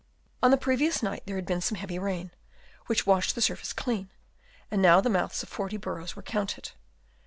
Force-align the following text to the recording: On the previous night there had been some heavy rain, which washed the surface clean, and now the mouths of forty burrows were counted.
On 0.41 0.49
the 0.49 0.57
previous 0.57 1.03
night 1.03 1.21
there 1.27 1.35
had 1.35 1.45
been 1.45 1.61
some 1.61 1.77
heavy 1.77 1.99
rain, 1.99 2.31
which 2.87 3.05
washed 3.05 3.35
the 3.35 3.39
surface 3.39 3.71
clean, 3.71 4.09
and 4.71 4.81
now 4.81 4.99
the 4.99 5.11
mouths 5.11 5.43
of 5.43 5.49
forty 5.49 5.77
burrows 5.77 6.15
were 6.15 6.23
counted. 6.23 6.71